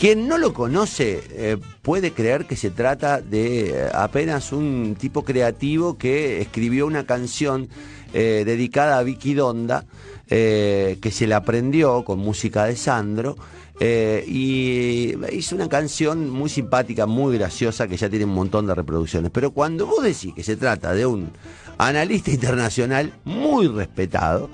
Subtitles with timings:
[0.00, 5.24] Quien no lo conoce eh, puede creer que se trata de eh, apenas un tipo
[5.26, 7.68] creativo que escribió una canción
[8.14, 9.84] eh, dedicada a Vicky Donda,
[10.26, 13.36] que se la aprendió con música de Sandro.
[13.78, 19.30] y hizo una canción muy simpática, muy graciosa, que ya tiene un montón de reproducciones.
[19.30, 21.30] Pero cuando vos decís que se trata de un
[21.76, 24.48] analista internacional muy respetado,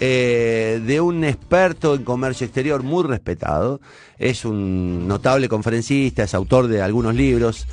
[0.00, 3.80] eh, de un experto en comercio exterior muy respetado.
[4.18, 7.66] Es un notable conferencista, es autor de algunos libros.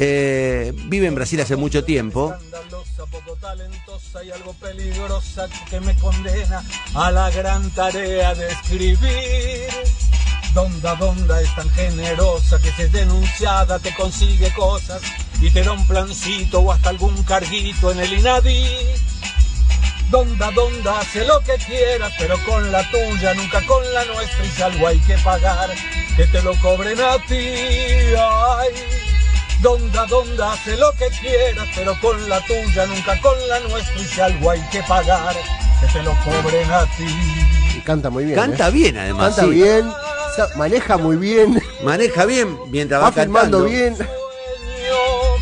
[0.00, 2.34] Eh, vive en Brasil hace mucho tiempo.
[10.54, 15.02] Donda, donda es tan generosa que si es denunciada te consigue cosas
[15.40, 18.64] y te da un plancito o hasta algún carguito en el INADI.
[20.10, 24.44] Donda, donda, hace lo que quieras, pero con la tuya, nunca con la nuestra.
[24.44, 25.68] Y si algo hay que pagar,
[26.16, 27.36] que te lo cobren a ti.
[28.16, 28.70] Ay,
[29.60, 34.00] donda, donda, hace lo que quieras, pero con la tuya, nunca con la nuestra.
[34.00, 35.36] Y si algo hay que pagar,
[35.80, 37.82] que te lo cobren a ti.
[37.84, 38.36] canta muy bien.
[38.36, 38.72] Canta ¿eh?
[38.72, 39.36] bien, además.
[39.36, 39.92] Canta bien,
[40.56, 41.62] maneja muy bien.
[41.84, 43.94] Maneja bien mientras va, va filmando bien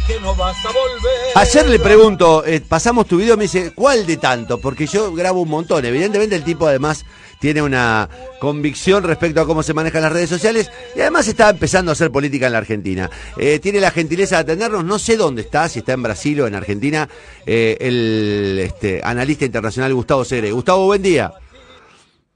[0.07, 1.13] que no vas a volver.
[1.35, 4.59] Ayer le pregunto, eh, pasamos tu video, me dice, ¿cuál de tanto?
[4.59, 5.85] Porque yo grabo un montón.
[5.85, 7.05] Evidentemente el tipo además
[7.41, 8.09] tiene una
[8.41, 12.11] convicción respecto a cómo se manejan las redes sociales y además está empezando a hacer
[12.11, 13.11] política en la Argentina.
[13.37, 16.47] Eh, tiene la gentileza de atendernos, no sé dónde está, si está en Brasil o
[16.47, 17.09] en Argentina,
[17.45, 20.53] eh, el este, analista internacional Gustavo Segre.
[20.53, 21.33] Gustavo, buen día.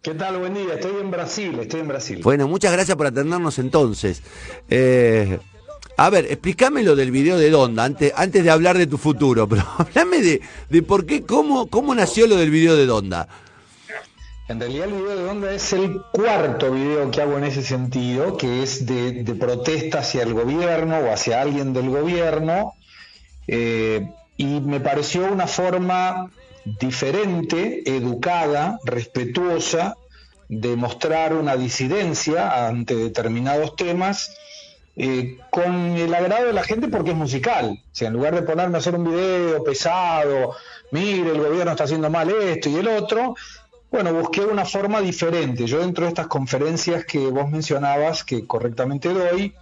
[0.02, 0.38] ¿Qué tal?
[0.38, 0.74] Buen día.
[0.74, 2.20] Estoy en Brasil, estoy en Brasil.
[2.22, 4.22] Bueno, muchas gracias por atendernos entonces.
[4.70, 5.38] Eh,
[6.00, 9.46] a ver, explícame lo del video de Donda, antes, antes de hablar de tu futuro,
[9.46, 13.28] pero háblame de, de por qué, cómo, cómo nació lo del video de Donda.
[14.48, 18.38] En realidad el video de Donda es el cuarto video que hago en ese sentido,
[18.38, 22.72] que es de, protesta hacia el gobierno o hacia alguien del gobierno,
[23.46, 26.30] eh, y me pareció una forma
[26.64, 29.98] diferente, educada, respetuosa,
[30.48, 34.34] de mostrar una disidencia ante determinados temas
[35.02, 37.82] eh, con el agrado de la gente porque es musical.
[37.82, 40.54] O sea, en lugar de ponerme a hacer un video pesado,
[40.90, 43.34] mire, el gobierno está haciendo mal esto y el otro,
[43.90, 45.64] bueno, busqué una forma diferente.
[45.64, 49.54] Yo dentro de estas conferencias que vos mencionabas, que correctamente doy,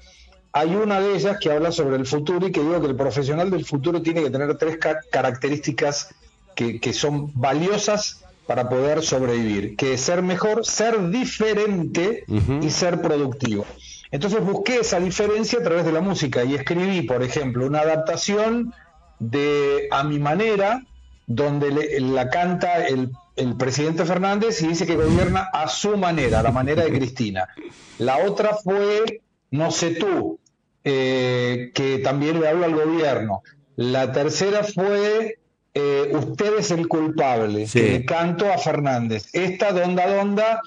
[0.50, 3.48] hay una de ellas que habla sobre el futuro y que digo que el profesional
[3.48, 4.76] del futuro tiene que tener tres
[5.08, 6.16] características
[6.56, 13.64] que, son valiosas para poder sobrevivir, que es ser mejor, ser diferente y ser productivo.
[14.10, 18.72] Entonces busqué esa diferencia a través de la música y escribí, por ejemplo, una adaptación
[19.18, 20.84] de A mi manera,
[21.26, 23.10] donde la canta el,
[23.56, 27.48] presidente Fernández y dice que gobierna a su manera, a la manera de Cristina.
[27.98, 29.20] La otra fue
[29.50, 30.40] No sé tú,
[30.84, 33.42] eh, que también le habla al gobierno.
[33.76, 35.38] La tercera fue
[35.74, 39.28] eh, Usted es el culpable, que canto a Fernández.
[39.32, 40.60] Esta, Donda Donda,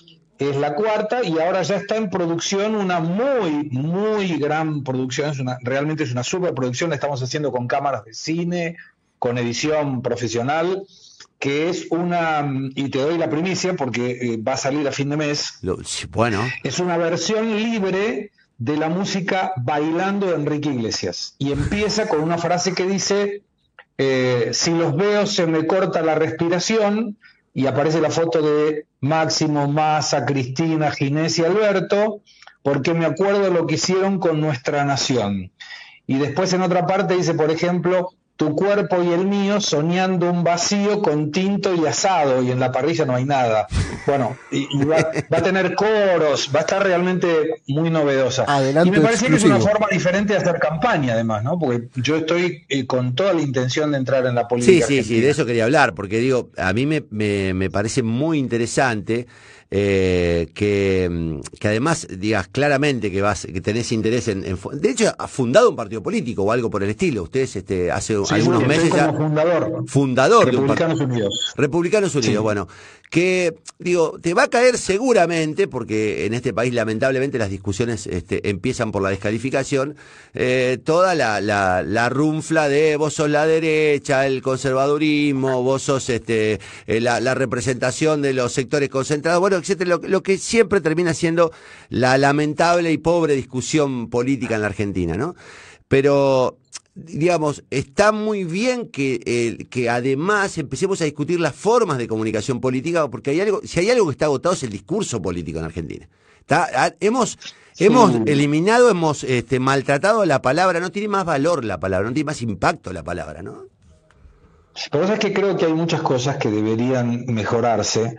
[0.50, 5.40] es la cuarta y ahora ya está en producción una muy, muy gran producción, es
[5.40, 8.78] una, realmente es una superproducción, la estamos haciendo con cámaras de cine,
[9.20, 10.84] con edición profesional,
[11.38, 12.44] que es una,
[12.76, 15.60] y te doy la primicia porque eh, va a salir a fin de mes,
[16.10, 16.42] bueno.
[16.64, 21.36] es una versión libre de la música Bailando de Enrique Iglesias.
[21.38, 23.44] Y empieza con una frase que dice,
[23.98, 27.18] eh, si los veo se me corta la respiración,
[27.54, 32.22] y aparece la foto de Máximo, Massa, Cristina, Ginés y Alberto,
[32.64, 35.52] porque me acuerdo lo que hicieron con nuestra nación.
[36.08, 38.12] Y después en otra parte dice, por ejemplo,
[38.42, 42.72] tu cuerpo y el mío soñando un vacío con tinto y asado y en la
[42.72, 43.68] parrilla no hay nada.
[44.08, 48.48] Bueno, y, va, a tener coros, va a estar realmente muy novedosa.
[48.84, 51.60] y me parece que es una forma diferente de hacer campaña además, ¿no?
[51.60, 54.88] Porque yo estoy eh, con toda la intención de entrar en la política.
[54.88, 58.02] Sí, sí, sí, de eso quería hablar, porque digo, a mí me, me, me parece
[58.02, 59.28] muy interesante
[59.74, 65.14] eh, que, mm, que, además digas claramente que vas que tenés interés en, de hecho
[65.18, 67.24] ha fundado un partido político o algo por el estilo.
[67.24, 69.88] Ustedes este hace algunos meses ya fundador.
[69.88, 71.54] fundador Republicanos Unidos.
[71.56, 72.68] Republicanos Unidos bueno
[73.10, 78.50] que digo te va a caer seguramente porque en este país lamentablemente las discusiones este,
[78.50, 79.96] empiezan por la descalificación
[80.34, 86.10] eh, toda la, la, la, runfla de vos sos la derecha el conservadurismo vos sos
[86.10, 89.40] este eh, la, la representación de los sectores concentrados.
[89.40, 91.52] Bueno lo, que siempre termina siendo
[91.90, 95.36] la lamentable y pobre discusión política en la Argentina, ¿no?
[95.88, 96.58] Pero
[96.94, 103.10] digamos, está muy bien que, que además empecemos a discutir las formas de comunicación política,
[103.10, 106.10] porque hay algo, si hay algo que está agotado es el discurso político en Argentina.
[107.00, 107.38] hemos
[107.78, 112.28] Hemos eliminado, hemos este, maltratado la palabra, no tiene más valor la palabra, no tiene
[112.28, 113.66] más impacto la palabra, ¿no?
[114.92, 118.16] Pero es que creo que hay muchas cosas que deberían mejorarse,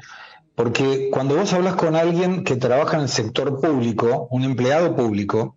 [0.55, 5.57] porque cuando vos hablas con alguien que trabaja en el sector público, un empleado público,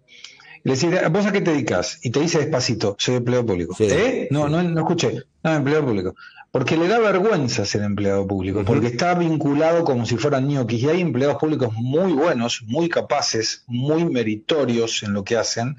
[0.64, 2.00] le decís, ¿vos a qué te dedicas?
[2.02, 3.76] Y te dice despacito, soy empleado público.
[3.80, 4.28] ¿Eh?
[4.32, 5.24] No, no, no escuché.
[5.44, 6.16] No, empleado público.
[6.50, 10.84] Porque le da vergüenza ser empleado público, porque está vinculado como si fueran ñoquis.
[10.84, 15.76] Y hay empleados públicos muy buenos, muy capaces, muy meritorios en lo que hacen,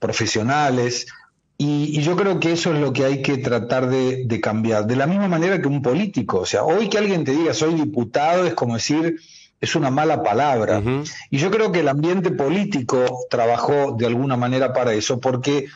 [0.00, 1.06] profesionales.
[1.60, 4.86] Y, yo creo que eso es lo que hay que tratar de, cambiar.
[4.86, 6.40] De la misma manera que un político.
[6.40, 9.20] O sea, hoy que alguien te diga soy diputado es como decir,
[9.60, 10.80] es una mala palabra.
[11.30, 15.66] Y yo creo que el ambiente político trabajó de alguna manera para eso, porque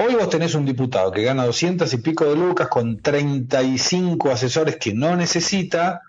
[0.00, 4.76] Hoy vos tenés un diputado que gana 200 y pico de lucas con 35 asesores
[4.76, 6.02] que no necesita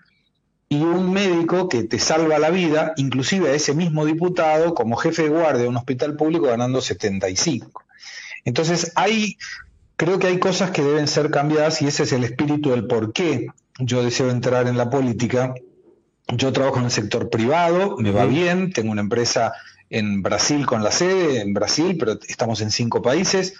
[0.68, 5.24] y un médico que te salva la vida, inclusive a ese mismo diputado como jefe
[5.24, 7.82] de guardia de un hospital público ganando 75.
[8.44, 9.36] Entonces hay,
[9.96, 13.12] creo que hay cosas que deben ser cambiadas y ese es el espíritu del por
[13.12, 13.48] qué
[13.78, 15.54] yo deseo entrar en la política.
[16.28, 19.52] Yo trabajo en el sector privado, me va bien, tengo una empresa
[19.88, 23.54] en Brasil con la sede, en Brasil, pero estamos en cinco países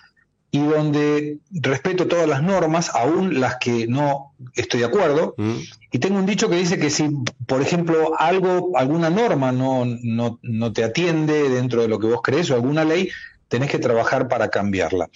[0.52, 5.56] y donde respeto todas las normas, aún las que no estoy de acuerdo, mm.
[5.92, 7.08] y tengo un dicho que dice que si,
[7.46, 12.50] por ejemplo, algo, alguna norma no, no, te atiende dentro de lo que vos crees
[12.50, 13.10] o alguna ley,
[13.50, 15.10] tenés que trabajar para cambiarla.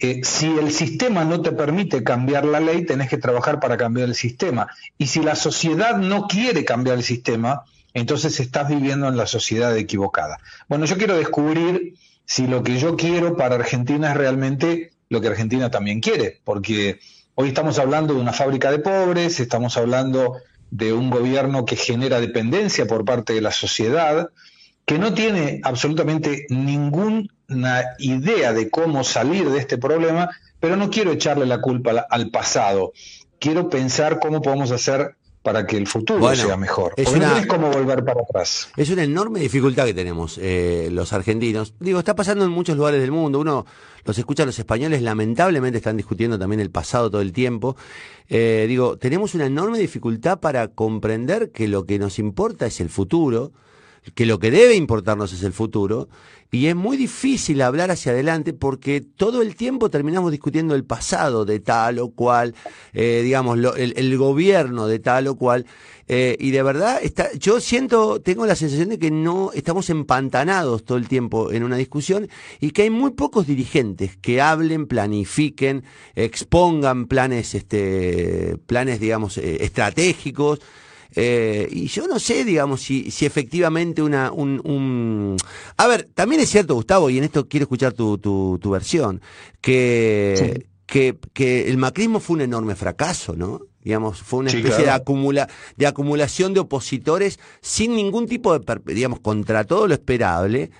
[0.00, 4.08] Eh, si el sistema no te permite cambiar la ley, tenés que trabajar para cambiar
[4.08, 4.68] el sistema.
[4.98, 7.62] Y si la sociedad no quiere cambiar el sistema,
[7.94, 10.38] entonces estás viviendo en la sociedad equivocada.
[10.68, 11.94] Bueno, yo quiero descubrir
[12.26, 16.98] si lo que yo quiero para Argentina es realmente lo que Argentina también quiere, porque
[17.36, 20.36] hoy estamos hablando de una fábrica de pobres, estamos hablando
[20.70, 24.30] de un gobierno que genera dependencia por parte de la sociedad,
[24.84, 26.46] que no tiene absolutamente
[27.48, 30.30] ninguna idea de cómo salir de este problema,
[30.60, 32.92] pero no quiero echarle la culpa al pasado.
[33.38, 36.92] Quiero pensar cómo podemos hacer para que el futuro sea mejor.
[36.96, 38.68] Es no es como volver para atrás.
[38.76, 41.74] Es una enorme dificultad que tenemos eh, los argentinos.
[41.80, 43.38] Digo, está pasando en muchos lugares del mundo.
[43.38, 43.64] Uno
[44.04, 47.76] los escucha a los españoles, lamentablemente están discutiendo también el pasado todo el tiempo.
[48.28, 52.90] Eh, digo, tenemos una enorme dificultad para comprender que lo que nos importa es el
[52.90, 53.52] futuro
[54.14, 56.08] que lo que debe importarnos es el futuro,
[56.50, 61.44] y es muy difícil hablar hacia adelante porque todo el tiempo terminamos discutiendo el pasado
[61.44, 62.54] de tal o cual,
[62.94, 65.66] eh, digamos, el, gobierno de tal o cual,
[66.06, 70.84] eh, y de verdad, está, yo siento, tengo la sensación de que no estamos empantanados
[70.84, 72.28] todo el tiempo en una discusión
[72.60, 75.84] y que hay muy pocos dirigentes que hablen, planifiquen,
[76.14, 80.60] expongan planes, este, planes, digamos, eh, estratégicos,
[81.14, 84.30] eh, y yo no sé, digamos, si, si efectivamente una...
[84.32, 85.36] Un,
[85.76, 89.20] A ver, también es cierto, Gustavo, y en esto quiero escuchar tu, tu, tu versión,
[89.60, 93.60] que, que, que el macrismo fue un enorme fracaso, ¿no?
[93.88, 95.48] Digamos, fue una especie de, acumula,
[95.78, 100.70] de acumulación de opositores sin ningún tipo de, digamos, contra todo lo esperable,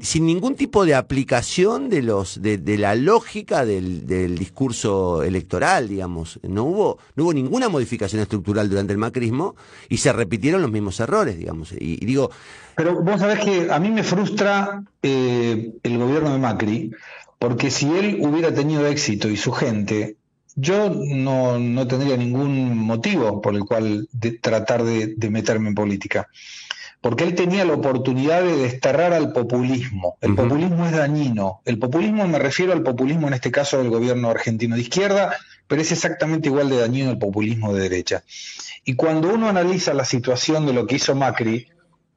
[0.00, 5.88] sin ningún tipo de aplicación de los, de, de la lógica del, del, discurso electoral,
[5.88, 6.40] digamos.
[6.42, 9.56] No hubo, no hubo ninguna modificación estructural durante el macrismo
[9.90, 11.74] y se repitieron los mismos errores, digamos.
[11.78, 12.30] Y, digo.
[12.76, 16.92] Pero vos sabés que a mí me frustra eh, el gobierno de Macri,
[17.38, 20.16] porque si él hubiera tenido éxito y su gente,
[20.56, 24.08] yo no, no, tendría ningún motivo por el cual
[24.40, 26.28] tratar de, meterme en política,
[27.00, 30.16] porque él tenía la oportunidad de desterrar al populismo.
[30.20, 31.60] El populismo es dañino.
[31.64, 35.82] El populismo me refiero al populismo en este caso del gobierno argentino de izquierda, pero
[35.82, 38.22] es exactamente igual de dañino el populismo de derecha.
[38.84, 41.68] Y cuando uno analiza la situación de lo que hizo Macri,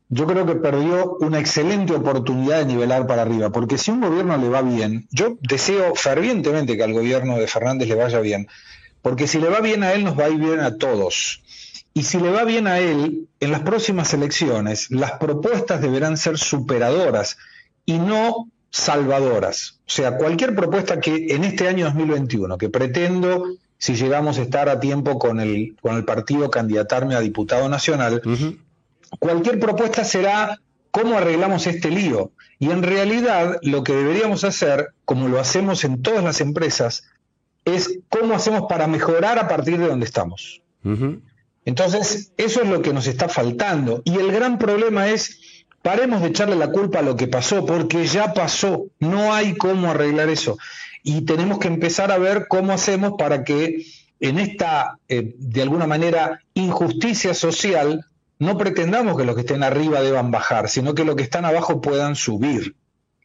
[0.10, 4.38] yo creo que perdió una excelente oportunidad de nivelar para arriba, porque si un gobierno
[4.38, 8.48] le va bien, yo deseo fervientemente que al gobierno de Fernández le vaya bien,
[9.02, 11.44] porque si le va bien a él nos va a ir bien a todos.
[11.94, 16.38] Y si le va bien a él, en las próximas elecciones las propuestas deberán ser
[16.38, 17.38] superadoras
[17.86, 19.80] y no salvadoras.
[19.88, 23.46] O sea, cualquier propuesta que en este año 2021, que pretendo,
[23.78, 28.22] si llegamos a estar a tiempo con el, con el partido, candidatarme a diputado nacional,
[29.20, 30.60] cualquier propuesta será
[30.92, 32.32] cómo arreglamos este lío.
[32.60, 37.04] Y en realidad lo que deberíamos hacer, como lo hacemos en todas las empresas,
[37.66, 40.62] es cómo hacemos para mejorar a partir de donde estamos.
[41.66, 44.02] Entonces, eso es lo que nos está faltando.
[44.06, 48.08] Y el gran problema es, paremos de echarle la culpa a lo que pasó, porque
[48.08, 50.58] ya pasó, no hay cómo arreglar eso.
[51.04, 53.86] Y tenemos que empezar a ver cómo hacemos para que
[54.20, 58.06] en esta, eh, de alguna manera, injusticia social,
[58.40, 61.82] no pretendamos que los que estén arriba deban bajar, sino que los que están abajo
[61.82, 62.76] puedan subir.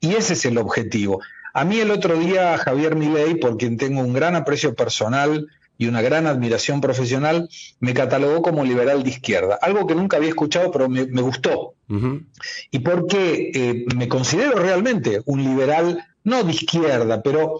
[0.00, 1.20] Y ese es el objetivo.
[1.54, 5.86] A mí el otro día Javier Milei, por quien tengo un gran aprecio personal y
[5.86, 10.70] una gran admiración profesional, me catalogó como liberal de izquierda, algo que nunca había escuchado,
[10.70, 11.74] pero me, gustó.
[12.70, 17.58] Y porque eh, me considero realmente un liberal, no de izquierda, pero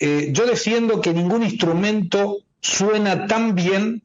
[0.00, 4.02] eh, yo defiendo que ningún instrumento suena tan bien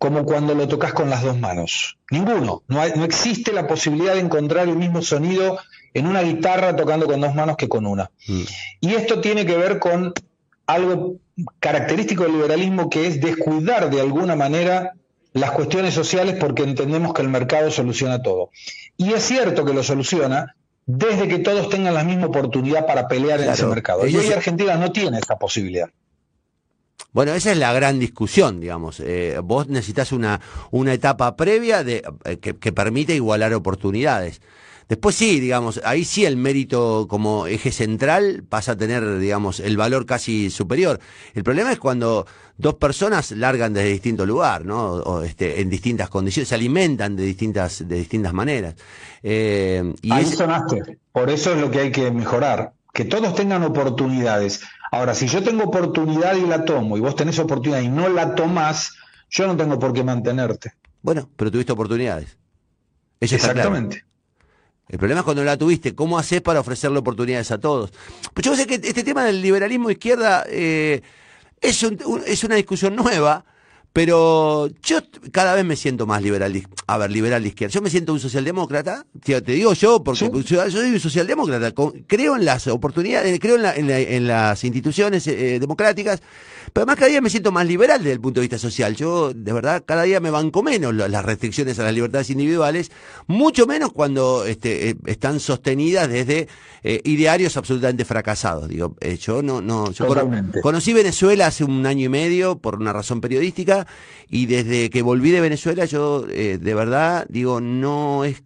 [0.00, 1.98] como cuando lo tocas con las dos manos.
[2.10, 2.62] Ninguno.
[2.68, 5.58] No, no existe la posibilidad de encontrar el mismo sonido
[5.92, 8.10] en una guitarra tocando con dos manos que con una.
[8.26, 8.42] Mm.
[8.80, 10.14] Y esto tiene que ver con
[10.66, 11.16] algo
[11.58, 14.94] característico del liberalismo que es descuidar de alguna manera
[15.34, 18.48] las cuestiones sociales porque entendemos que el mercado soluciona todo.
[18.96, 23.42] Y es cierto que lo soluciona desde que todos tengan la misma oportunidad para pelear
[23.42, 24.06] en ese mercado.
[24.06, 25.90] Y hoy Argentina no tiene esa posibilidad.
[27.12, 29.00] Bueno, esa es la gran discusión, digamos.
[29.00, 30.40] Eh, vos necesitas una,
[30.70, 34.40] una etapa previa de, eh, que, permite igualar oportunidades.
[34.88, 39.76] Después sí, digamos, ahí sí el mérito como eje central pasa a tener, digamos, el
[39.76, 40.98] valor casi superior.
[41.34, 42.26] El problema es cuando
[42.58, 44.94] dos personas largan desde distinto lugar, ¿no?
[44.94, 48.74] O, este, en distintas condiciones, se alimentan de distintas, de distintas maneras.
[49.22, 50.98] Eh, y ahí sonaste.
[51.12, 52.72] Por eso es lo que hay que mejorar.
[52.92, 54.62] Que todos tengan oportunidades.
[54.90, 58.34] Ahora, si yo tengo oportunidad y la tomo, y vos tenés oportunidad y no la
[58.34, 58.94] tomás,
[59.30, 60.72] yo no tengo por qué mantenerte.
[61.02, 62.36] Bueno, pero tuviste oportunidades.
[63.20, 64.04] Exactamente.
[64.88, 67.92] El problema es cuando la tuviste, ¿cómo haces para ofrecerle oportunidades a todos?
[68.34, 71.02] Pues yo sé que este tema del liberalismo izquierda eh,
[71.60, 71.86] es,
[72.26, 73.44] es una discusión nueva,
[73.92, 75.00] pero yo
[75.32, 77.72] cada vez me siento más liberal, a ver, liberal de izquierda.
[77.72, 81.72] Yo me siento un socialdemócrata, te, digo yo, porque yo, soy un socialdemócrata,
[82.06, 86.22] creo en las oportunidades, creo en, las instituciones eh, democráticas,
[86.72, 88.94] pero además cada día me siento más liberal desde el punto de vista social.
[88.94, 92.92] Yo, de verdad, cada día me banco menos las restricciones a las libertades individuales,
[93.26, 96.46] mucho menos cuando este, eh, están sostenidas desde
[96.84, 98.68] eh, idearios absolutamente fracasados.
[98.68, 100.06] Digo, yo no, no, yo
[100.62, 103.79] conocí Venezuela hace un año y medio por una razón periodística
[104.28, 108.42] y desde que volví de Venezuela yo eh, de verdad digo no es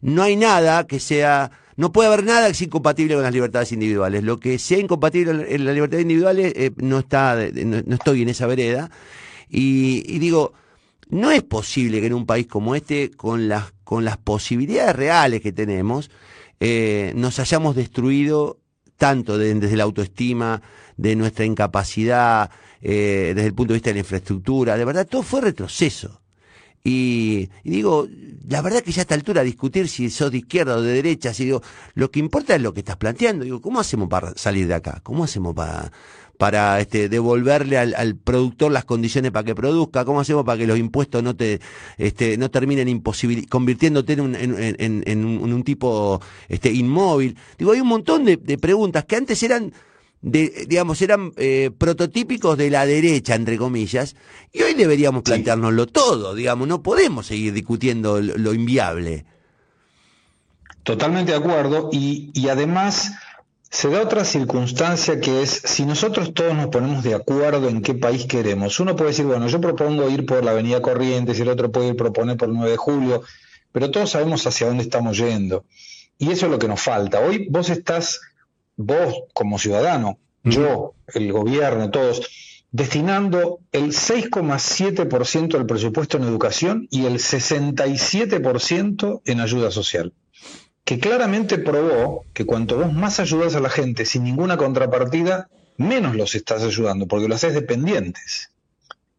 [0.00, 3.70] no hay nada que sea no puede haber nada que sea incompatible con las libertades
[3.70, 4.24] individuales.
[4.24, 8.46] Lo que sea incompatible en las libertades individuales eh, no está no, estoy en esa
[8.46, 8.90] vereda
[9.48, 10.54] y, digo
[11.08, 15.40] no es posible que en un país como este con las con las posibilidades reales
[15.40, 16.10] que tenemos
[16.60, 18.58] eh, nos hayamos destruido
[18.96, 20.60] tanto desde la autoestima,
[20.98, 25.22] de nuestra incapacidad, eh, desde el punto de vista de la infraestructura, de verdad, todo
[25.22, 26.20] fue retroceso.
[26.84, 28.08] Y, digo,
[28.48, 31.34] la verdad que ya a esta altura discutir si sos de izquierda o de derecha,
[31.34, 31.62] si digo,
[31.94, 33.44] lo que importa es lo que estás planteando.
[33.44, 35.00] Digo, ¿cómo hacemos para salir de acá?
[35.02, 35.92] ¿Cómo hacemos para,
[36.38, 40.04] para este, devolverle al, productor las condiciones para que produzca?
[40.04, 41.60] ¿Cómo hacemos para que los impuestos no te
[41.98, 43.02] este, no terminen
[43.50, 47.36] convirtiéndote en un, en, un, tipo este, inmóvil?
[47.58, 49.72] Digo, hay un montón de preguntas que antes eran
[50.20, 54.16] de, digamos, eran eh, prototípicos de la derecha, entre comillas,
[54.52, 59.24] y hoy deberíamos planteárnoslo todo, digamos, no podemos seguir discutiendo lo, inviable.
[60.82, 63.12] Totalmente de acuerdo, y, y además
[63.70, 67.94] se da otra circunstancia que es, si nosotros todos nos ponemos de acuerdo en qué
[67.94, 71.48] país queremos, uno puede decir, bueno, yo propongo ir por la Avenida Corrientes, y el
[71.48, 73.22] otro puede ir proponer por el 9 de julio,
[73.70, 75.64] pero todos sabemos hacia dónde estamos yendo.
[76.18, 77.20] Y eso es lo que nos falta.
[77.20, 78.20] Hoy vos estás
[78.78, 87.06] vos como ciudadano, yo, el gobierno, todos, destinando el 6,7% del presupuesto en educación y
[87.06, 90.12] el 67% en ayuda social,
[90.84, 96.14] que claramente probó que cuanto vos más ayudas a la gente sin ninguna contrapartida, menos
[96.14, 98.52] los estás ayudando, porque lo haces dependientes.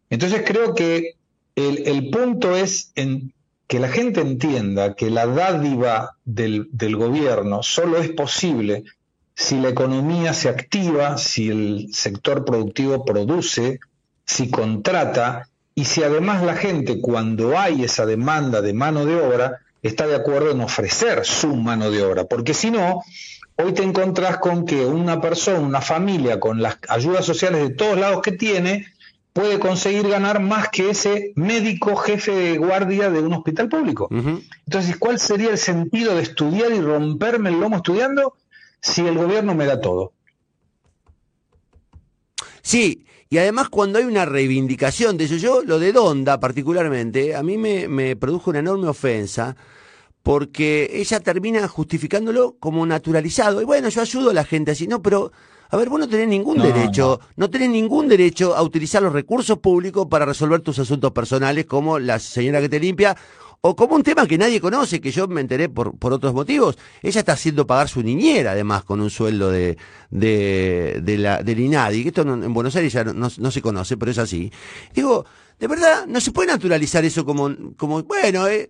[0.10, 1.16] Entonces creo que
[1.56, 3.34] el, el punto es en
[3.68, 8.86] que la gente entienda que la dádiva del, del gobierno solo es posible
[9.40, 13.80] si la economía se activa, si el sector productivo produce,
[14.26, 19.60] si contrata y si además la gente cuando hay esa demanda de mano de obra
[19.82, 23.02] está de acuerdo en ofrecer su mano de obra, porque si no,
[23.56, 27.98] hoy te encontrás con que una persona, una familia con las ayudas sociales de todos
[27.98, 28.88] lados que tiene,
[29.32, 34.10] puede conseguir ganar más que ese médico jefe de guardia de un hospital público.
[34.12, 38.34] Entonces, ¿cuál sería el sentido de estudiar y romperme el lomo estudiando?
[38.82, 40.14] Si el gobierno me da todo.
[42.62, 47.44] Sí, y además cuando hay una reivindicación de eso, yo lo de Donda particularmente, a
[47.44, 49.56] mí me, me produjo una enorme ofensa,
[50.24, 53.62] porque ella termina justificándolo como naturalizado.
[53.62, 55.32] Y bueno, yo ayudo a la gente así, no, pero
[55.72, 57.50] a ver, vos no tenés ningún derecho, no.
[57.50, 62.18] tenés ningún derecho a utilizar los recursos públicos para resolver tus asuntos personales como la
[62.18, 63.16] señora que te limpia
[63.62, 66.78] o como un tema que nadie conoce, que yo me enteré por, por otros motivos.
[67.02, 69.78] Ella está haciendo pagar su niñera, además, con un sueldo de,
[70.10, 74.12] de, de la, del INADI, que esto en Buenos Aires ya no, se conoce, pero
[74.12, 74.52] es así.
[74.94, 75.26] Digo,
[75.60, 78.70] de verdad, no se puede naturalizar eso como, como bueno, eh,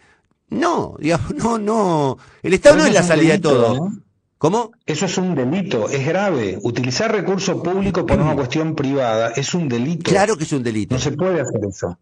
[0.49, 2.17] no, digamos, no, no.
[2.41, 3.91] El Estado no es la salida de todo.
[4.39, 4.71] ¿Cómo?
[4.85, 6.57] Eso es un delito, es grave.
[6.63, 10.09] Utilizar recursos públicos por una cuestión privada es un delito.
[10.09, 10.95] Claro que es un delito.
[10.95, 11.99] No se puede hacer eso.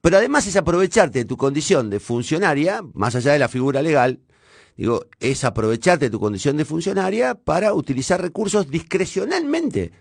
[0.00, 4.20] Pero además es aprovecharte de tu condición de funcionaria, más allá de la figura legal,
[4.76, 9.92] digo, es aprovecharte de tu condición de funcionaria para utilizar recursos discrecionalmente.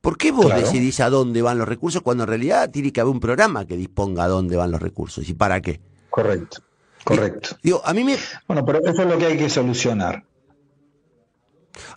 [0.00, 3.12] ¿Por qué vos decidís a dónde van los recursos cuando en realidad tiene que haber
[3.12, 5.80] un programa que disponga a dónde van los recursos y para qué?
[6.10, 6.62] Correcto,
[7.04, 7.56] correcto.
[7.62, 8.16] digo, a mí me...
[8.46, 10.24] Bueno, pero eso es lo que hay que solucionar.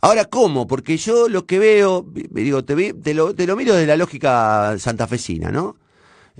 [0.01, 0.67] Ahora, ¿cómo?
[0.67, 4.75] Porque yo lo que veo, digo, te, te, lo, te lo miro desde la lógica
[4.77, 5.77] santafesina, ¿no?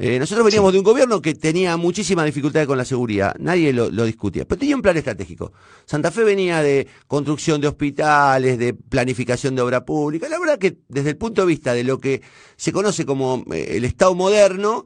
[0.02, 3.90] Eh, nosotros veníamos de un gobierno que tenía muchísimas dificultades con la seguridad, nadie lo,
[4.06, 5.52] discutía, pero tenía un plan estratégico.
[5.86, 10.30] Santa Fe venía de construcción de hospitales, de planificación de obra pública.
[10.30, 12.22] La verdad que desde el punto de vista de lo que
[12.56, 14.86] se conoce como eh, el Estado moderno,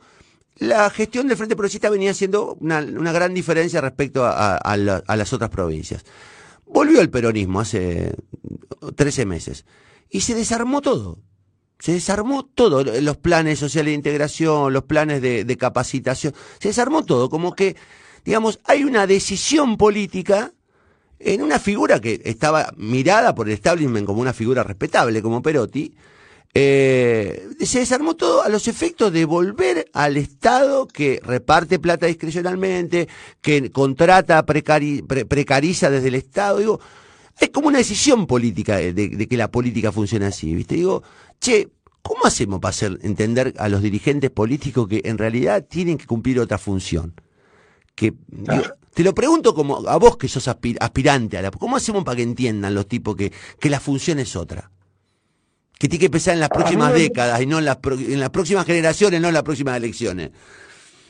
[0.57, 6.03] la gestión del Frente Progresista venía siendo una, gran diferencia respecto a las otras provincias.
[6.65, 8.15] Volvió el peronismo hace
[8.95, 9.65] 13 meses
[10.09, 11.19] y se desarmó todo.
[11.79, 17.29] Se desarmó todo, los planes sociales de integración, los planes de, capacitación, se desarmó todo,
[17.29, 17.75] como que,
[18.23, 20.53] digamos, hay una decisión política
[21.19, 25.93] en una figura que estaba mirada por el establishment como una figura respetable, como Perotti,
[26.55, 33.07] eh, se desarmó todo a los efectos de volver al Estado que reparte plata discrecionalmente,
[33.41, 36.59] que contrata, precariza desde el Estado.
[36.59, 36.79] Digo,
[37.39, 40.75] es como una decisión política de, que la política funcione así, ¿viste?
[40.75, 41.03] Digo,
[41.39, 41.69] che,
[42.01, 46.39] ¿cómo hacemos para hacer entender a los dirigentes políticos que en realidad tienen que cumplir
[46.39, 47.13] otra función?
[47.95, 48.13] Que,
[48.93, 51.51] te lo pregunto como a vos que sos aspirante a la...
[51.51, 54.71] ¿Cómo hacemos para que entiendan los tipos que, que la función es otra?
[55.83, 58.65] que tiene que empezar en las próximas décadas y no en las, en las próximas
[58.65, 60.31] generaciones, no en las próximas elecciones.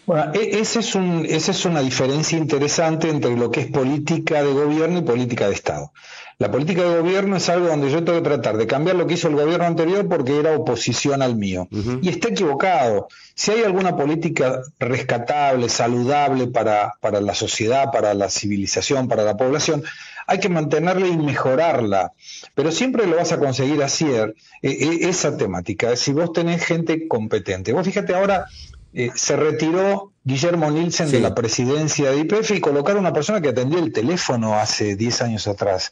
[0.05, 4.43] Bueno, e, ese es un, esa es una diferencia interesante entre lo que es política
[4.43, 5.91] de gobierno y política de Estado.
[6.39, 9.13] La política de gobierno es algo donde yo tengo que tratar de cambiar lo que
[9.13, 11.67] hizo el gobierno anterior porque era oposición al mío.
[12.01, 13.07] Y está equivocado.
[13.35, 19.37] Si hay alguna política rescatable, saludable para, para la sociedad, para la civilización, para la
[19.37, 19.83] población,
[20.27, 22.11] hay que mantenerla y mejorarla.
[22.55, 25.95] Pero siempre lo vas a conseguir hacer e, e, esa temática.
[25.95, 27.73] Si vos tenés gente competente.
[27.73, 28.47] Vos fíjate ahora,
[28.93, 33.49] eh, se retiró Guillermo Nielsen de la presidencia de IPF y colocaron una persona que
[33.49, 35.91] atendió el teléfono hace 10 años atrás.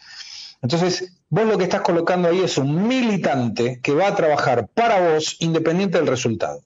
[0.62, 5.14] Entonces, vos lo que estás colocando ahí es un militante que va a trabajar para
[5.14, 6.62] vos independiente del resultado.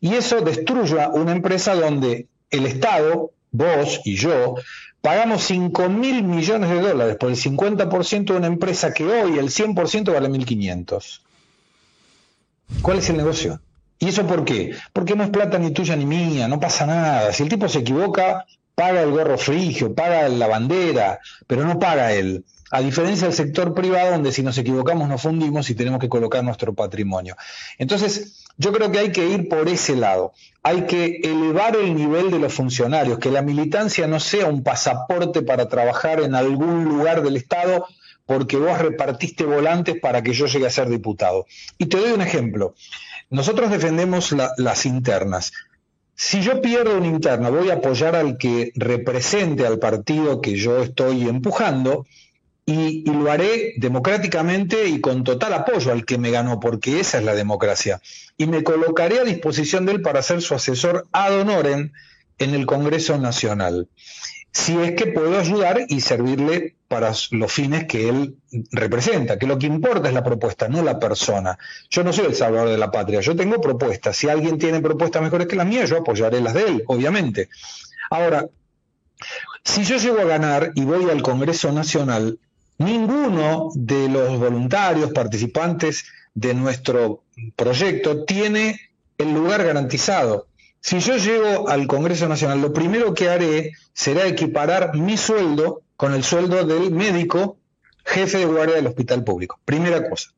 [0.00, 4.56] Y eso destruye una empresa donde el Estado, vos y yo,
[5.00, 9.48] pagamos 5 mil millones de dólares por el 50% de una empresa que hoy el
[9.48, 11.20] 100% vale 1.500.
[12.82, 13.60] ¿Cuál es el negocio?
[14.02, 14.74] ¿Y eso por qué?
[14.92, 17.32] Porque no es plata ni tuya ni mía, no pasa nada.
[17.32, 22.12] Si el tipo se equivoca, paga el gorro frigio, paga la bandera, pero no paga
[22.12, 22.44] él.
[22.72, 26.42] A diferencia del sector privado, donde si nos equivocamos nos fundimos y tenemos que colocar
[26.42, 27.36] nuestro patrimonio.
[27.78, 30.32] Entonces, yo creo que hay que ir por ese lado.
[30.64, 35.42] Hay que elevar el nivel de los funcionarios, que la militancia no sea un pasaporte
[35.42, 37.86] para trabajar en algún lugar del Estado
[38.26, 41.46] porque vos repartiste volantes para que yo llegue a ser diputado.
[41.78, 42.74] Y te doy un ejemplo.
[43.32, 45.52] Nosotros defendemos las internas.
[46.14, 50.82] Si yo pierdo una interna, voy a apoyar al que represente al partido que yo
[50.82, 52.06] estoy empujando,
[52.64, 57.24] y, lo haré democráticamente y con total apoyo al que me ganó, porque esa es
[57.24, 58.00] la democracia.
[58.36, 61.92] Y me colocaré a disposición de él para ser su asesor ad honorem
[62.38, 63.88] en el Congreso Nacional.
[64.52, 68.36] Si es que puedo ayudar y servirle para los fines que él
[68.70, 71.58] representa, que lo que importa es la propuesta, no la persona.
[71.88, 74.16] Yo no soy el salvador de la patria, yo tengo propuestas.
[74.16, 77.48] Si alguien tiene propuestas mejores que las mías, yo apoyaré las de él, obviamente.
[78.10, 78.46] Ahora,
[79.64, 82.38] si yo llego a ganar y voy al Congreso Nacional,
[82.78, 87.22] Ninguno de los voluntarios participantes de nuestro
[87.54, 88.80] proyecto tiene
[89.18, 90.48] el lugar garantizado.
[90.80, 96.14] Si yo llego al Congreso Nacional, lo primero que haré será equiparar mi sueldo con
[96.14, 97.58] el sueldo del médico
[98.04, 99.60] jefe de guardia del hospital público.
[99.64, 100.30] Primera cosa.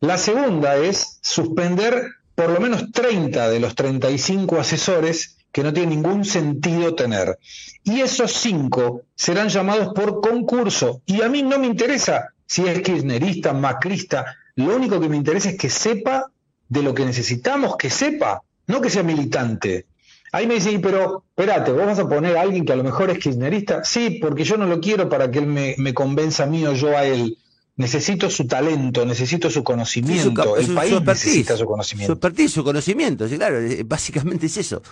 [0.00, 5.94] La segunda es suspender por lo menos 30 de los 35 asesores que no tiene
[5.94, 7.38] ningún sentido tener.
[7.84, 11.00] Y esos cinco serán llamados por concurso.
[11.06, 15.50] Y a mí no me interesa si es kirchnerista, macrista, lo único que me interesa
[15.50, 16.32] es que sepa
[16.68, 19.86] de lo que necesitamos que sepa, no que sea militante.
[20.34, 23.08] Ahí me dicen, pero espérate, ¿vos vas a poner a alguien que a lo mejor
[23.08, 23.84] es kirchnerista?
[23.84, 26.98] Sí, porque yo no lo quiero para que él me, convenza a mí o yo
[26.98, 27.38] a él.
[27.76, 30.56] Necesito su talento, necesito su conocimiento.
[30.56, 32.12] el país necesita su conocimiento.
[32.12, 34.82] Su expertise, su conocimiento, sí, claro, eh, básicamente es eso.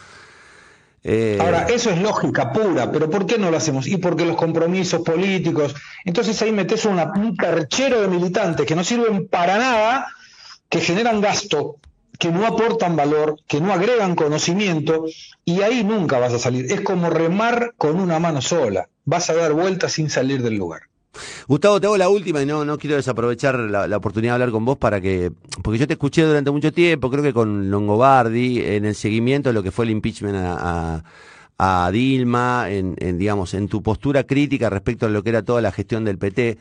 [1.02, 3.88] Eh, Ahora, eso es lógica pura, pero ¿por qué no lo hacemos?
[3.88, 5.74] Y porque los compromisos políticos.
[6.04, 10.06] Entonces ahí metes una, un perchero de militantes que no sirven para nada,
[10.68, 11.78] que generan gasto,
[12.22, 15.06] que no aportan valor, que no agregan conocimiento,
[15.44, 16.66] y ahí nunca vas a salir.
[16.70, 18.88] Es como remar con una mano sola.
[19.04, 20.82] Vas a dar vueltas sin salir del lugar.
[21.48, 24.64] Gustavo, te hago la última y no, no quiero desaprovechar la, oportunidad de hablar con
[24.64, 25.32] vos para que,
[25.64, 29.54] porque yo te escuché durante mucho tiempo, creo que con Longobardi, en el seguimiento de
[29.54, 31.02] lo que fue el impeachment a,
[31.92, 36.04] Dilma, en, digamos, en tu postura crítica respecto a lo que era toda la gestión
[36.04, 36.58] del PT.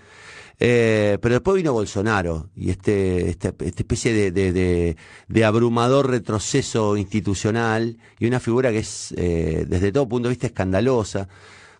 [0.64, 4.96] Eh, pero después vino Bolsonaro y este, esta, esta especie de, de,
[5.28, 10.46] de, abrumador retroceso institucional y una figura que es, eh, desde todo punto de vista,
[10.46, 11.28] escandalosa.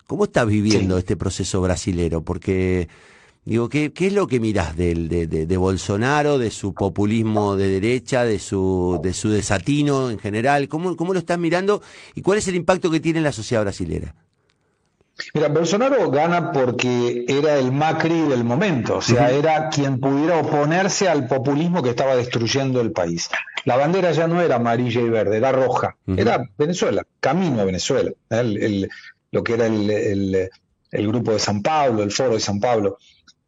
[0.08, 2.22] ¿Cómo estás viviendo este proceso brasilero?
[2.24, 2.88] Porque,
[3.44, 8.40] digo, ¿qué, qué es lo que mirás de, Bolsonaro, de su populismo de derecha, de
[8.40, 10.66] su, de su desatino en general?
[10.66, 11.82] ¿Cómo, ¿Cómo lo estás mirando
[12.16, 14.16] y cuál es el impacto que tiene en la sociedad brasilera?
[15.34, 21.08] Mira, Bolsonaro gana porque era el Macri del momento, o sea, era quien pudiera oponerse
[21.08, 23.28] al populismo que estaba destruyendo el país.
[23.64, 28.10] La bandera ya no era amarilla y verde, era roja, era Venezuela, camino a Venezuela.
[28.30, 28.88] el,
[29.30, 30.50] lo que era el,
[30.92, 32.98] grupo de San Pablo, el foro de San Pablo.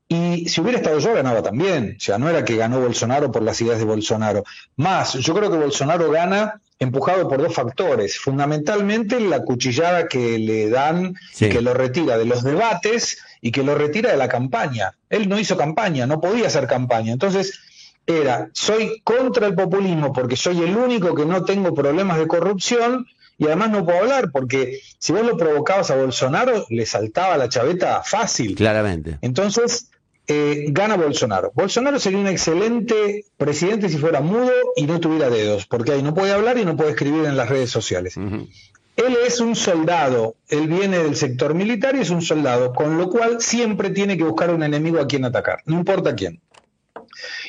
[0.08, 1.96] Y si hubiera estado yo, ganaba también.
[1.96, 4.44] O sea, no era que ganó Bolsonaro por las ideas de Bolsonaro.
[4.76, 8.18] Más, yo creo que Bolsonaro gana empujado por dos factores.
[8.18, 13.74] Fundamentalmente la cuchillada que le dan, que lo retira de los debates y que lo
[13.74, 14.94] retira de la campaña.
[15.08, 17.12] Él no hizo campaña, no podía hacer campaña.
[17.12, 17.60] Entonces,
[18.06, 23.06] era, soy contra el populismo porque soy el único que no tengo problemas de corrupción
[23.38, 27.48] y además no puedo hablar porque si vos lo provocabas a Bolsonaro, le saltaba la
[27.48, 28.54] chaveta fácil.
[28.54, 29.18] Claramente.
[29.22, 29.90] Entonces,
[30.26, 31.52] eh, gana Bolsonaro.
[31.54, 36.14] Bolsonaro sería un excelente presidente si fuera mudo y no tuviera dedos, porque ahí no
[36.14, 38.16] puede hablar y no puede escribir en las redes sociales.
[38.16, 43.10] Él es un soldado, él viene del sector militar y es un soldado, con lo
[43.10, 46.40] cual siempre tiene que buscar un enemigo a quien atacar, no importa quién.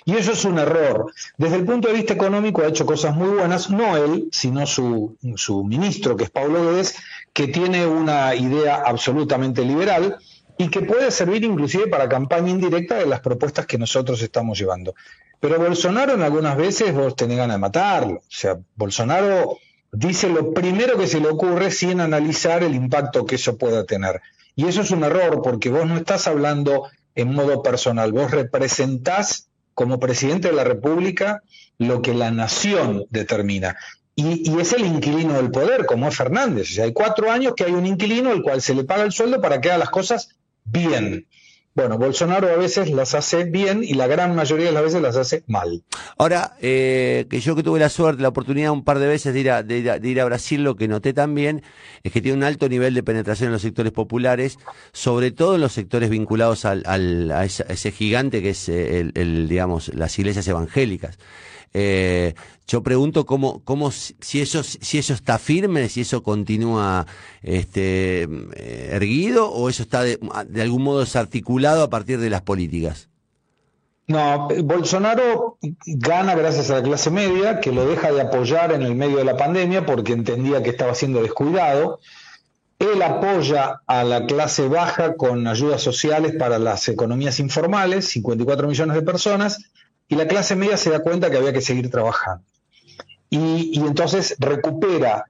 [0.06, 1.12] Y eso es un error.
[1.38, 5.18] Desde el punto de vista económico ha hecho cosas muy buenas, no él, sino su,
[5.36, 6.96] su ministro, que es Pablo Guedes,
[7.34, 10.18] que tiene una idea absolutamente liberal
[10.58, 14.96] y que puede servir inclusive para campaña indirecta de las propuestas que nosotros estamos llevando.
[15.40, 18.16] Pero Bolsonaro en algunas veces vos tenés ganas de matarlo.
[18.16, 19.58] O sea, Bolsonaro
[19.92, 24.22] dice lo primero que se le ocurre sin analizar el impacto que eso pueda tener.
[24.56, 29.48] Y eso es un error porque vos no estás hablando en modo personal, vos representás
[29.74, 31.42] como presidente de la República
[31.78, 33.78] lo que la nación determina.
[34.18, 36.72] Y, es el inquilino del poder, como es Fernández.
[36.72, 39.12] O sea, hay cuatro años que hay un inquilino al cual se le paga el
[39.12, 40.30] sueldo para que haga las cosas
[40.76, 41.28] bien.
[41.76, 45.18] Bueno, Bolsonaro a veces las hace bien y la gran mayoría de las veces las
[45.18, 45.84] hace mal.
[46.18, 49.42] Ahora, eh, que yo que tuve la suerte, la oportunidad un par de veces de
[49.42, 51.64] ir, a, de, ir a Brasil, lo que noté también
[52.04, 54.58] es que tiene un alto nivel de penetración en los sectores populares,
[54.94, 59.12] sobre todo en los sectores vinculados al, al a, ese, gigante que es eh, el,
[59.16, 61.20] el, digamos, las iglesias evangélicas.
[61.78, 62.36] Eh,
[62.68, 67.06] yo pregunto cómo, cómo si eso, si eso está firme, si eso continúa
[67.42, 70.18] este, eh, erguido o eso está de,
[70.62, 73.10] algún modo desarticulado a partir de las políticas.
[74.08, 78.96] No, Bolsonaro gana gracias a la clase media, que lo deja de apoyar en el
[78.96, 82.00] medio de la pandemia porque entendía que estaba siendo descuidado.
[82.80, 88.96] Él apoya a la clase baja con ayudas sociales para las economías informales, 54 millones
[88.96, 89.72] de personas,
[90.08, 92.44] y la clase media se da cuenta que había que seguir trabajando.
[93.30, 95.26] Y, entonces recupera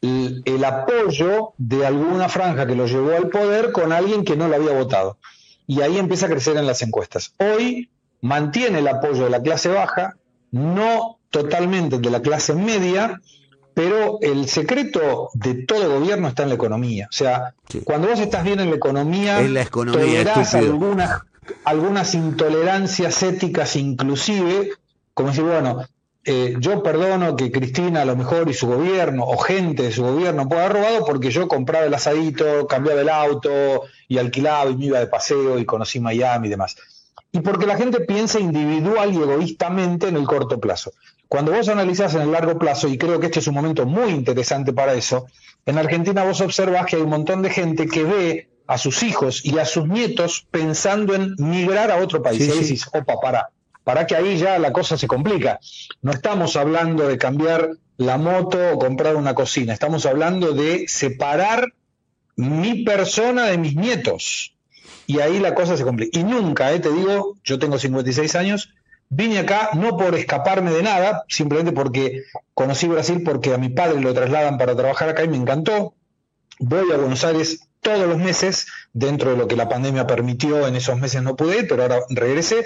[0.00, 4.56] el, apoyo de alguna franja que lo llevó al poder con alguien que no lo
[4.56, 5.18] había votado.
[5.66, 7.34] Y ahí empieza a crecer en las encuestas.
[7.38, 10.14] Hoy mantiene el apoyo de la clase baja,
[10.50, 13.20] no totalmente de la clase media,
[13.74, 17.06] pero el secreto de todo gobierno está en la economía.
[17.10, 21.22] O sea, cuando vos estás bien en la economía, la economía tolerás algunas
[21.64, 24.72] algunas intolerancias éticas inclusive,
[25.14, 25.86] como decir, bueno,
[26.24, 30.02] eh, yo perdono que Cristina a lo mejor y su gobierno o gente de su
[30.02, 34.76] gobierno pueda haber robado porque yo compraba el asadito, cambiaba el auto y alquilaba y
[34.76, 36.76] me iba de paseo y conocí Miami y demás.
[37.30, 40.92] y porque la gente piensa individual y egoístamente en el corto plazo.
[41.28, 44.10] Cuando vos analizás en el largo plazo, y creo que este es un momento muy
[44.10, 45.26] interesante para eso,
[45.66, 49.44] en Argentina vos observás que hay un montón de gente que ve a sus hijos
[49.44, 52.42] y a sus nietos pensando en migrar a otro país.
[52.42, 53.48] y decís, opa, para,
[53.82, 55.58] para que ahí ya la cosa se complica.
[56.02, 61.72] No estamos hablando de cambiar la moto o comprar una cocina, estamos hablando de separar
[62.36, 64.54] mi persona de mis nietos.
[65.06, 66.18] Y ahí la cosa se complica.
[66.18, 68.68] Y nunca, eh, te digo, yo tengo 56 años,
[69.10, 74.02] Vine acá no por escaparme de nada, simplemente porque conocí Brasil porque a mi padre
[74.02, 75.94] lo trasladan para trabajar acá y me encantó.
[76.58, 80.76] Voy a Buenos Aires todos los meses, dentro de lo que la pandemia permitió, en
[80.76, 82.64] esos meses no pude, pero ahora regresé.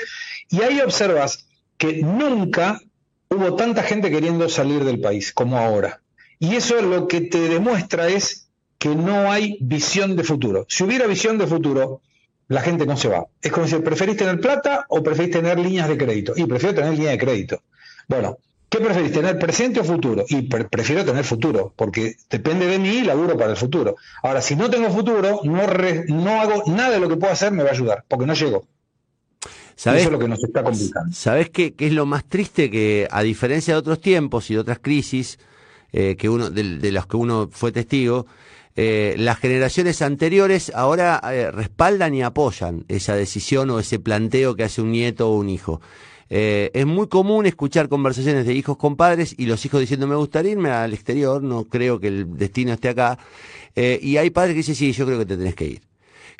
[0.48, 1.46] Y ahí observas
[1.76, 2.80] que nunca
[3.28, 6.00] hubo tanta gente queriendo salir del país como ahora.
[6.38, 8.48] Y eso lo que te demuestra es
[8.78, 10.66] que no hay visión de futuro.
[10.68, 12.00] Si hubiera visión de futuro,
[12.48, 13.26] la gente no se va.
[13.40, 16.32] Es como si preferís tener plata o preferís tener líneas de crédito.
[16.36, 17.62] Y prefiero tener línea de crédito.
[18.08, 18.38] Bueno,
[18.72, 20.24] ¿qué preferís, tener presente o futuro?
[20.28, 23.96] Y prefiero tener futuro, porque depende de mí y laburo para el futuro.
[24.22, 25.66] Ahora, si no tengo futuro, no,
[26.08, 28.66] no hago nada de lo que puedo hacer me va a ayudar, porque no llego.
[29.76, 30.00] ¿Sabes?
[30.00, 31.12] Eso es lo que nos está complicando.
[31.12, 32.70] ¿Sabes qué, es lo más triste?
[32.70, 35.38] Que a diferencia de otros tiempos y de otras crisis
[35.92, 38.26] eh, que uno, de, de los que uno fue testigo,
[38.74, 44.64] eh, las generaciones anteriores ahora eh, respaldan y apoyan esa decisión o ese planteo que
[44.64, 45.82] hace un nieto o un hijo.
[46.34, 50.16] Eh, es muy común escuchar conversaciones de hijos con padres y los hijos diciendo me
[50.16, 53.18] gustaría irme al exterior, no creo que el destino esté acá.
[53.76, 55.82] y hay padres que dicen sí, yo creo que te tenés que ir.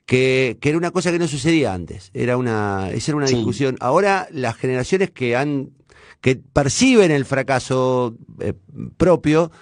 [0.07, 3.77] Que, que era una cosa que no sucedía antes, era una, esa era una discusión.
[3.81, 5.71] Ahora las generaciones que han,
[6.23, 8.17] que perciben el fracaso
[8.97, 9.53] propio,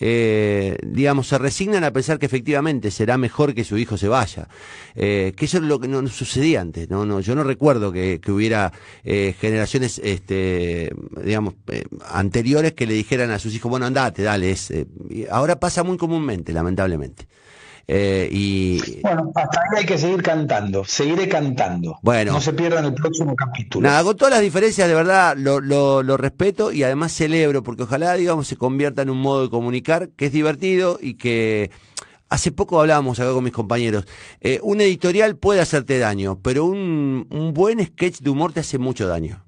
[0.00, 4.48] eh, digamos, se resignan a pensar que efectivamente será mejor que su hijo se vaya.
[4.94, 6.88] Eh, que eso es lo que no, sucedía antes.
[6.88, 8.72] No, no, yo no recuerdo que, hubiera
[9.04, 10.90] eh, generaciones, este,
[11.22, 14.50] digamos, eh, anteriores que le dijeran a sus hijos, bueno, andate, dale.
[14.50, 14.72] Es,
[15.30, 17.28] ahora pasa muy comúnmente, lamentablemente.
[17.86, 19.00] Eh, y...
[19.00, 21.98] Bueno, hasta ahí hay que seguir cantando, seguiré cantando.
[22.02, 22.32] Bueno.
[22.32, 23.88] No se pierdan el próximo capítulo.
[23.88, 28.14] Nada, con todas las diferencias, de verdad, lo, lo, respeto y además celebro, porque ojalá,
[28.14, 31.70] digamos, se convierta en un modo de comunicar que es divertido y que...
[32.28, 34.06] Hace poco hablábamos acá con mis compañeros.
[34.40, 38.78] Eh, un editorial puede hacerte daño, pero un, un buen sketch de humor te hace
[38.78, 39.42] mucho daño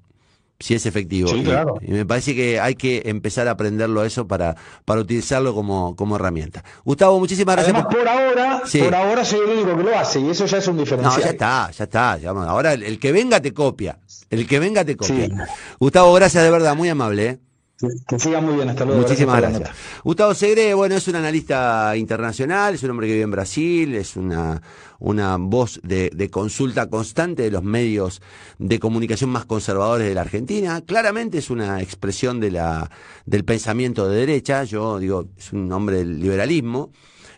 [0.63, 1.27] si es efectivo.
[1.27, 1.75] Sí, claro.
[1.81, 5.93] y, me parece que hay que empezar a aprenderlo a eso para, para utilizarlo como,
[5.97, 6.63] como herramienta.
[6.85, 7.75] Gustavo, muchísimas gracias.
[7.75, 10.67] Además, por, ahora, por ahora soy el único que lo hace y eso ya es
[10.69, 11.19] un diferencial.
[11.19, 12.13] No, ya está, ya está.
[12.47, 13.99] ahora el, que venga te copia.
[14.29, 15.49] El que venga te copia.
[15.79, 17.27] Gustavo, gracias de verdad, muy amable.
[17.27, 17.39] ¿eh?
[18.07, 19.01] Que siga muy bien, hasta luego.
[19.01, 19.71] Muchísimas gracias.
[20.03, 24.15] Gustavo Segre, bueno, es un analista internacional, es un hombre que vive en Brasil, es
[24.15, 24.61] una,
[24.99, 28.21] una voz de, de, consulta constante de los medios
[28.59, 30.81] de comunicación más conservadores de la Argentina.
[30.81, 32.89] Claramente es una expresión de la,
[33.25, 34.63] del pensamiento de derecha.
[34.63, 36.91] Yo digo, es un hombre del liberalismo.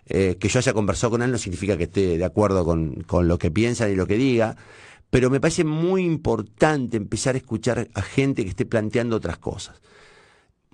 [0.08, 3.28] Eh, que yo haya conversado con él no significa que esté de acuerdo con, con
[3.28, 4.56] lo que piensa ni lo que diga
[5.10, 9.82] pero me parece muy importante empezar a escuchar a gente que esté planteando otras cosas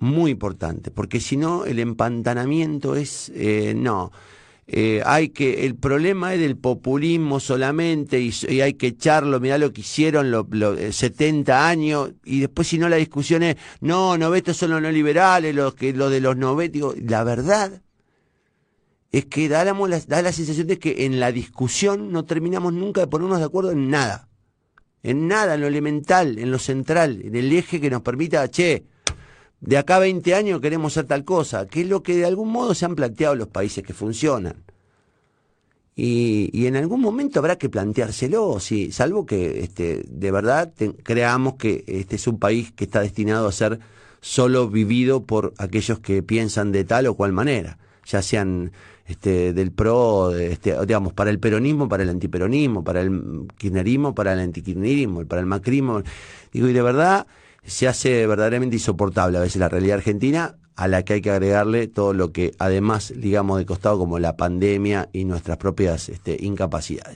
[0.02, 4.10] muy importante, porque si no el empantanamiento es, eh, no,
[4.66, 9.72] eh, hay que, el problema es del populismo solamente y, hay que echarlo, mirá lo
[9.72, 10.46] que hicieron los
[10.90, 14.82] 70 eh, años y después si no la discusión es, no, no, estos son los
[14.82, 17.80] neoliberales, los que, lo de los novetos, la verdad
[19.12, 23.06] es que da da la sensación de que en la discusión no terminamos nunca de
[23.06, 24.28] ponernos de acuerdo en nada,
[25.04, 28.90] en nada, en lo elemental, en lo central, en el eje que nos permita, che,
[29.62, 32.50] de acá a 20 años queremos hacer tal cosa, que es lo que de algún
[32.50, 34.64] modo se han planteado los países que funcionan.
[35.94, 40.72] Y, y en algún momento habrá que planteárselo, sí, salvo que este, de verdad
[41.04, 43.78] creamos que este es un país que está destinado a ser
[44.20, 48.72] solo vivido por aquellos que piensan de tal o cual manera, ya sean
[49.06, 54.32] este, del pro, este, digamos, para el peronismo, para el antiperonismo, para el kirchnerismo, para
[54.32, 56.02] el antikirchnerismo, para el macrismo.
[56.52, 57.26] Digo, y de verdad
[57.64, 61.86] se hace verdaderamente insoportable a veces la realidad argentina, a la que hay que agregarle
[61.86, 67.10] todo lo que además, digamos, de costado como la pandemia y nuestras propias este, incapacidades.